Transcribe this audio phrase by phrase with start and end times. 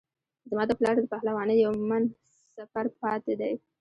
[0.49, 2.03] زما د پلار د پهلوانۍ یو من
[2.55, 3.53] سپر پاته دی.